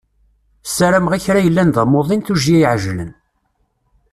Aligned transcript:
Ssarameɣ 0.69 1.13
i 1.13 1.19
kra 1.25 1.39
yellan 1.45 1.69
d 1.75 1.77
amuḍin 1.81 2.21
tujjya 2.25 2.57
iɛejlen. 2.61 3.11